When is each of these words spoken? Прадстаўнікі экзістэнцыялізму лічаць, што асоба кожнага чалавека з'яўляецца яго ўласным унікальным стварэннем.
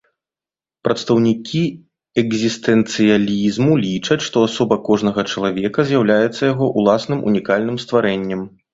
Прадстаўнікі 0.85 1.61
экзістэнцыялізму 2.21 3.71
лічаць, 3.85 4.19
што 4.31 4.37
асоба 4.49 4.75
кожнага 4.91 5.29
чалавека 5.31 5.79
з'яўляецца 5.95 6.41
яго 6.53 6.75
ўласным 6.83 7.19
унікальным 7.31 7.77
стварэннем. 7.89 8.41